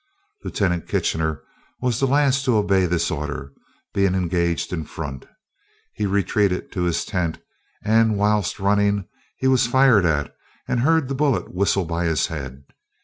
[0.43, 0.87] "Lieut.
[0.87, 1.43] Kitchener
[1.79, 3.53] was the last to obey this order,
[3.93, 5.27] being engaged in front.
[5.93, 7.37] He retreated to his tent,
[7.85, 10.35] and whilst running he was fired at,
[10.67, 12.63] and heard the bullet whistle by his head.